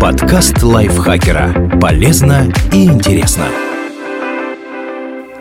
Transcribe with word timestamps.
Подкаст 0.00 0.64
лайфхакера. 0.64 1.78
Полезно 1.80 2.52
и 2.72 2.86
интересно. 2.86 3.44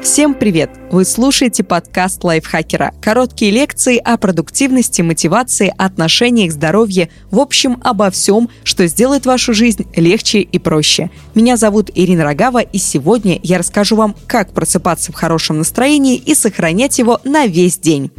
Всем 0.04 0.36
привет! 0.36 0.70
Вы 0.92 1.04
слушаете 1.04 1.64
подкаст 1.64 2.24
лайфхакера. 2.24 2.94
Короткие 3.02 3.50
лекции 3.50 3.98
о 3.98 4.18
продуктивности, 4.18 5.02
мотивации, 5.02 5.74
отношениях, 5.80 6.52
здоровье, 6.52 7.10
в 7.32 7.40
общем, 7.40 7.80
обо 7.84 8.12
всем, 8.12 8.50
что 8.64 8.86
сделает 8.86 9.26
вашу 9.26 9.56
жизнь 9.56 9.88
легче 9.96 10.42
и 10.42 10.60
проще. 10.60 11.10
Меня 11.34 11.58
зовут 11.58 11.90
Ирина 11.96 12.24
Рогава, 12.24 12.60
и 12.60 12.78
сегодня 12.78 13.40
я 13.42 13.58
расскажу 13.58 13.96
вам, 13.96 14.16
как 14.28 14.54
просыпаться 14.54 15.12
в 15.12 15.16
хорошем 15.16 15.58
настроении 15.58 16.18
и 16.18 16.36
сохранять 16.36 17.00
его 17.00 17.20
на 17.24 17.48
весь 17.48 17.80
день. 17.80 18.12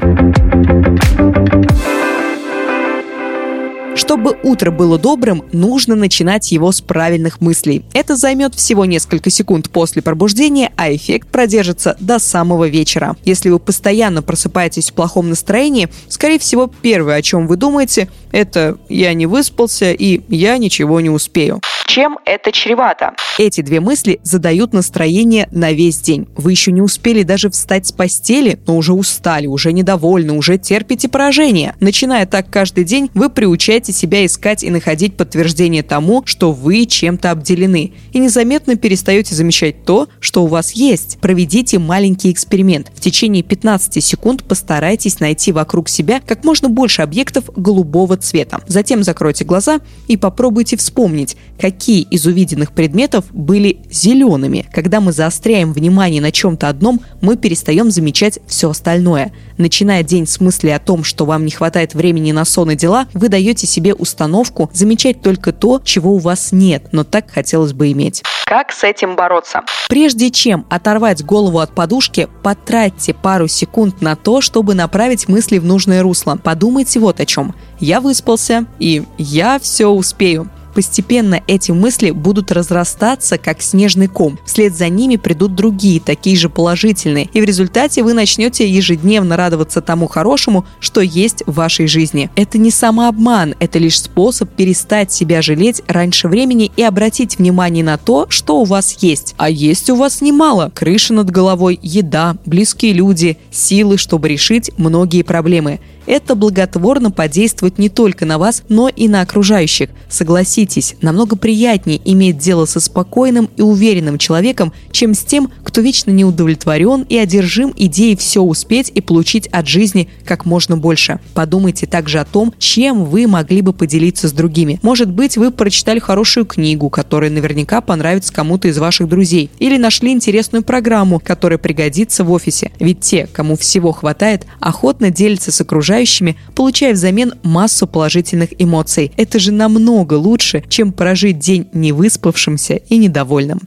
Чтобы 4.06 4.38
утро 4.44 4.70
было 4.70 5.00
добрым, 5.00 5.42
нужно 5.50 5.96
начинать 5.96 6.52
его 6.52 6.70
с 6.70 6.80
правильных 6.80 7.40
мыслей. 7.40 7.84
Это 7.92 8.14
займет 8.14 8.54
всего 8.54 8.84
несколько 8.84 9.30
секунд 9.30 9.68
после 9.68 10.00
пробуждения, 10.00 10.70
а 10.76 10.94
эффект 10.94 11.26
продержится 11.26 11.96
до 11.98 12.20
самого 12.20 12.68
вечера. 12.68 13.16
Если 13.24 13.50
вы 13.50 13.58
постоянно 13.58 14.22
просыпаетесь 14.22 14.92
в 14.92 14.94
плохом 14.94 15.28
настроении, 15.28 15.88
скорее 16.08 16.38
всего, 16.38 16.70
первое, 16.82 17.16
о 17.16 17.22
чем 17.22 17.48
вы 17.48 17.56
думаете, 17.56 18.08
это 18.30 18.78
«я 18.88 19.12
не 19.12 19.26
выспался» 19.26 19.90
и 19.90 20.20
«я 20.28 20.56
ничего 20.56 21.00
не 21.00 21.10
успею». 21.10 21.60
Чем 21.86 22.18
это 22.24 22.52
чревато? 22.52 23.14
Эти 23.38 23.60
две 23.60 23.80
мысли 23.80 24.20
задают 24.22 24.72
настроение 24.72 25.48
на 25.50 25.72
весь 25.72 25.98
день. 25.98 26.26
Вы 26.36 26.50
еще 26.50 26.72
не 26.72 26.82
успели 26.82 27.22
даже 27.22 27.48
встать 27.48 27.86
с 27.86 27.92
постели, 27.92 28.58
но 28.66 28.76
уже 28.76 28.92
устали, 28.92 29.46
уже 29.46 29.72
недовольны, 29.72 30.32
уже 30.34 30.58
терпите 30.58 31.08
поражение. 31.08 31.74
Начиная 31.80 32.26
так 32.26 32.50
каждый 32.50 32.84
день, 32.84 33.10
вы 33.14 33.30
приучаете 33.30 33.92
себя 33.92 34.05
искать 34.14 34.62
и 34.62 34.70
находить 34.70 35.16
подтверждение 35.16 35.82
тому, 35.82 36.22
что 36.24 36.52
вы 36.52 36.86
чем-то 36.86 37.30
обделены. 37.30 37.92
И 38.12 38.18
незаметно 38.18 38.76
перестаете 38.76 39.34
замечать 39.34 39.84
то, 39.84 40.08
что 40.20 40.44
у 40.44 40.46
вас 40.46 40.72
есть. 40.72 41.18
Проведите 41.20 41.78
маленький 41.78 42.30
эксперимент. 42.30 42.90
В 42.94 43.00
течение 43.00 43.42
15 43.42 44.02
секунд 44.02 44.44
постарайтесь 44.44 45.20
найти 45.20 45.52
вокруг 45.52 45.88
себя 45.88 46.20
как 46.24 46.44
можно 46.44 46.68
больше 46.68 47.02
объектов 47.02 47.50
голубого 47.56 48.16
цвета. 48.16 48.60
Затем 48.66 49.02
закройте 49.02 49.44
глаза 49.44 49.80
и 50.08 50.16
попробуйте 50.16 50.76
вспомнить, 50.76 51.36
какие 51.58 52.02
из 52.02 52.26
увиденных 52.26 52.72
предметов 52.72 53.24
были 53.32 53.78
зелеными. 53.90 54.66
Когда 54.72 55.00
мы 55.00 55.12
заостряем 55.12 55.72
внимание 55.72 56.20
на 56.20 56.32
чем-то 56.32 56.68
одном, 56.68 57.00
мы 57.20 57.36
перестаем 57.36 57.90
замечать 57.90 58.38
все 58.46 58.70
остальное. 58.70 59.32
Начиная 59.58 60.02
день 60.02 60.26
с 60.26 60.40
мысли 60.40 60.68
о 60.68 60.78
том, 60.78 61.04
что 61.04 61.24
вам 61.24 61.44
не 61.44 61.50
хватает 61.50 61.94
времени 61.94 62.32
на 62.32 62.44
сон 62.44 62.70
и 62.70 62.76
дела, 62.76 63.06
вы 63.14 63.28
даете 63.28 63.66
себе 63.66 63.85
установку 63.94 64.70
замечать 64.72 65.22
только 65.22 65.52
то, 65.52 65.80
чего 65.82 66.12
у 66.12 66.18
вас 66.18 66.52
нет, 66.52 66.88
но 66.92 67.04
так 67.04 67.30
хотелось 67.30 67.72
бы 67.72 67.92
иметь. 67.92 68.22
Как 68.46 68.72
с 68.72 68.84
этим 68.84 69.16
бороться? 69.16 69.62
Прежде 69.88 70.30
чем 70.30 70.66
оторвать 70.70 71.24
голову 71.24 71.58
от 71.58 71.74
подушки, 71.74 72.28
потратьте 72.42 73.12
пару 73.12 73.48
секунд 73.48 74.00
на 74.00 74.14
то, 74.16 74.40
чтобы 74.40 74.74
направить 74.74 75.28
мысли 75.28 75.58
в 75.58 75.64
нужное 75.64 76.02
русло. 76.02 76.38
Подумайте 76.42 77.00
вот 77.00 77.20
о 77.20 77.26
чем. 77.26 77.54
Я 77.80 78.00
выспался, 78.00 78.66
и 78.78 79.04
я 79.18 79.58
все 79.58 79.88
успею 79.88 80.48
постепенно 80.76 81.42
эти 81.46 81.70
мысли 81.72 82.10
будут 82.10 82.52
разрастаться, 82.52 83.38
как 83.38 83.62
снежный 83.62 84.08
ком. 84.08 84.38
Вслед 84.44 84.76
за 84.76 84.90
ними 84.90 85.16
придут 85.16 85.54
другие, 85.54 86.00
такие 86.00 86.36
же 86.36 86.50
положительные. 86.50 87.30
И 87.32 87.40
в 87.40 87.44
результате 87.44 88.02
вы 88.02 88.12
начнете 88.12 88.68
ежедневно 88.68 89.38
радоваться 89.38 89.80
тому 89.80 90.06
хорошему, 90.06 90.66
что 90.78 91.00
есть 91.00 91.42
в 91.46 91.54
вашей 91.54 91.86
жизни. 91.86 92.28
Это 92.36 92.58
не 92.58 92.70
самообман, 92.70 93.54
это 93.58 93.78
лишь 93.78 94.02
способ 94.02 94.50
перестать 94.50 95.10
себя 95.10 95.40
жалеть 95.40 95.80
раньше 95.86 96.28
времени 96.28 96.70
и 96.76 96.82
обратить 96.82 97.38
внимание 97.38 97.82
на 97.82 97.96
то, 97.96 98.26
что 98.28 98.60
у 98.60 98.64
вас 98.64 98.98
есть. 99.00 99.34
А 99.38 99.48
есть 99.48 99.88
у 99.88 99.96
вас 99.96 100.20
немало. 100.20 100.70
Крыша 100.74 101.14
над 101.14 101.30
головой, 101.30 101.80
еда, 101.82 102.36
близкие 102.44 102.92
люди, 102.92 103.38
силы, 103.50 103.96
чтобы 103.96 104.28
решить 104.28 104.70
многие 104.76 105.22
проблемы 105.22 105.80
это 106.06 106.34
благотворно 106.34 107.10
подействует 107.10 107.78
не 107.78 107.88
только 107.88 108.24
на 108.24 108.38
вас, 108.38 108.62
но 108.68 108.88
и 108.88 109.08
на 109.08 109.20
окружающих. 109.20 109.90
Согласитесь, 110.08 110.65
намного 111.00 111.36
приятнее 111.36 112.00
иметь 112.04 112.38
дело 112.38 112.64
со 112.64 112.80
спокойным 112.80 113.48
и 113.56 113.62
уверенным 113.62 114.18
человеком, 114.18 114.72
чем 114.90 115.14
с 115.14 115.20
тем, 115.20 115.50
кто 115.62 115.80
вечно 115.80 116.10
не 116.10 116.24
удовлетворен 116.24 117.06
и 117.08 117.16
одержим 117.16 117.72
идеей 117.76 118.16
все 118.16 118.42
успеть 118.42 118.90
и 118.94 119.00
получить 119.00 119.46
от 119.48 119.66
жизни 119.66 120.08
как 120.24 120.44
можно 120.44 120.76
больше. 120.76 121.20
Подумайте 121.34 121.86
также 121.86 122.18
о 122.18 122.24
том, 122.24 122.52
чем 122.58 123.04
вы 123.04 123.26
могли 123.26 123.60
бы 123.62 123.72
поделиться 123.72 124.28
с 124.28 124.32
другими. 124.32 124.80
Может 124.82 125.10
быть, 125.10 125.36
вы 125.36 125.50
прочитали 125.50 125.98
хорошую 125.98 126.46
книгу, 126.46 126.90
которая 126.90 127.30
наверняка 127.30 127.80
понравится 127.80 128.32
кому-то 128.32 128.68
из 128.68 128.78
ваших 128.78 129.08
друзей, 129.08 129.50
или 129.58 129.76
нашли 129.76 130.12
интересную 130.12 130.62
программу, 130.62 131.20
которая 131.20 131.58
пригодится 131.58 132.24
в 132.24 132.30
офисе. 132.32 132.72
Ведь 132.78 133.00
те, 133.00 133.28
кому 133.32 133.56
всего 133.56 133.92
хватает, 133.92 134.46
охотно 134.60 135.10
делятся 135.10 135.52
с 135.52 135.60
окружающими, 135.60 136.36
получая 136.54 136.94
взамен 136.94 137.34
массу 137.42 137.86
положительных 137.86 138.50
эмоций. 138.58 139.12
Это 139.16 139.38
же 139.38 139.52
намного 139.52 140.14
лучше, 140.14 140.55
чем 140.68 140.92
прожить 140.92 141.38
день 141.38 141.68
невыспавшимся 141.72 142.74
и 142.74 142.98
недовольным. 142.98 143.60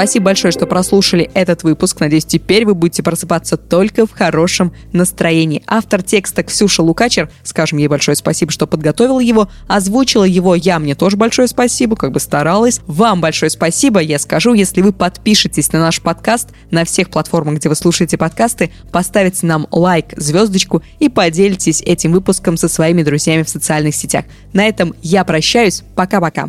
Спасибо 0.00 0.24
большое, 0.24 0.50
что 0.50 0.66
прослушали 0.66 1.30
этот 1.34 1.62
выпуск. 1.62 2.00
Надеюсь, 2.00 2.24
теперь 2.24 2.64
вы 2.64 2.74
будете 2.74 3.02
просыпаться 3.02 3.58
только 3.58 4.06
в 4.06 4.12
хорошем 4.12 4.72
настроении. 4.94 5.62
Автор 5.66 6.02
текста 6.02 6.42
Ксюша 6.42 6.82
Лукачер, 6.82 7.30
скажем 7.42 7.76
ей 7.76 7.86
большое 7.86 8.16
спасибо, 8.16 8.50
что 8.50 8.66
подготовила 8.66 9.20
его, 9.20 9.50
озвучила 9.68 10.24
его 10.24 10.54
я, 10.54 10.78
мне 10.78 10.94
тоже 10.94 11.18
большое 11.18 11.48
спасибо, 11.48 11.96
как 11.96 12.12
бы 12.12 12.20
старалась. 12.20 12.80
Вам 12.86 13.20
большое 13.20 13.50
спасибо, 13.50 14.00
я 14.00 14.18
скажу, 14.18 14.54
если 14.54 14.80
вы 14.80 14.94
подпишетесь 14.94 15.70
на 15.74 15.80
наш 15.80 16.00
подкаст 16.00 16.48
на 16.70 16.86
всех 16.86 17.10
платформах, 17.10 17.56
где 17.56 17.68
вы 17.68 17.74
слушаете 17.74 18.16
подкасты, 18.16 18.70
поставите 18.90 19.44
нам 19.44 19.66
лайк, 19.70 20.14
звездочку 20.16 20.82
и 20.98 21.10
поделитесь 21.10 21.82
этим 21.82 22.12
выпуском 22.12 22.56
со 22.56 22.68
своими 22.68 23.02
друзьями 23.02 23.42
в 23.42 23.50
социальных 23.50 23.94
сетях. 23.94 24.24
На 24.54 24.66
этом 24.66 24.94
я 25.02 25.24
прощаюсь. 25.24 25.82
Пока-пока. 25.94 26.48